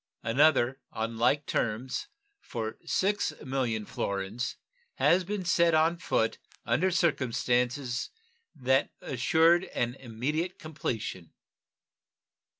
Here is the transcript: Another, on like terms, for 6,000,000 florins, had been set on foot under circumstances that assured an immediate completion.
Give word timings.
Another, 0.23 0.79
on 0.91 1.19
like 1.19 1.45
terms, 1.45 2.07
for 2.39 2.79
6,000,000 2.83 3.85
florins, 3.87 4.55
had 4.95 5.27
been 5.27 5.45
set 5.45 5.75
on 5.75 5.97
foot 5.99 6.39
under 6.65 6.89
circumstances 6.89 8.09
that 8.55 8.89
assured 9.03 9.65
an 9.65 9.93
immediate 9.93 10.57
completion. 10.57 11.33